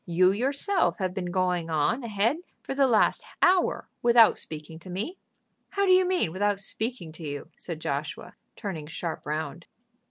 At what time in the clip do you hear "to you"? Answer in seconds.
7.11-7.49